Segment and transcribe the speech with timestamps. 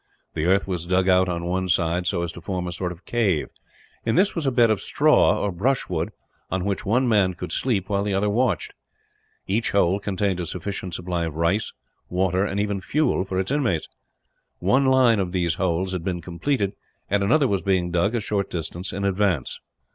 [0.33, 3.05] The earth was dug out on one side so as to form a sort of
[3.05, 3.49] cave.
[4.03, 6.11] In this was a bed of straw or brushwood,
[6.49, 8.73] on which one man could sleep, while the other watched.
[9.45, 11.71] Each hole contained a sufficient supply of rice,
[12.09, 13.87] water, and even fuel for its inmates.
[14.57, 16.73] One line of these holes had been completed,
[17.07, 19.59] and another was being dug a short distance in advance.